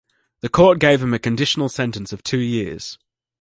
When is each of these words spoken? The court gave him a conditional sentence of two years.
The 0.39 0.49
court 0.49 0.79
gave 0.79 1.03
him 1.03 1.13
a 1.13 1.19
conditional 1.19 1.69
sentence 1.69 2.11
of 2.11 2.23
two 2.23 2.39
years. 2.39 2.97